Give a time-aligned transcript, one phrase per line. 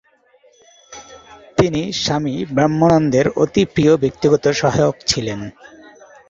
[1.57, 3.13] তিনি স্বামী ব্রহ্মানন্দ
[3.35, 5.39] অতি প্রিয় ব্যক্তিগত সহায়ক ছিলেন।